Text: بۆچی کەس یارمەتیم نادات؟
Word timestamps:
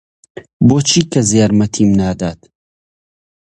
بۆچی 0.67 1.01
کەس 1.11 1.29
یارمەتیم 1.39 1.89
نادات؟ 1.99 2.39